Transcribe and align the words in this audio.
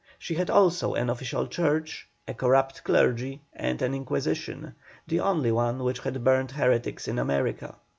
She 0.17 0.33
had 0.33 0.49
also 0.49 0.95
an 0.95 1.11
official 1.11 1.45
Church, 1.45 2.09
a 2.27 2.33
corrupt 2.33 2.83
clergy, 2.83 3.43
and 3.53 3.79
an 3.83 3.93
inquisition, 3.93 4.73
the 5.05 5.19
only 5.19 5.51
one 5.51 5.83
which 5.83 5.99
had 5.99 6.23
burnt 6.23 6.49
heretics 6.53 7.07
in 7.07 7.19
America. 7.19 7.75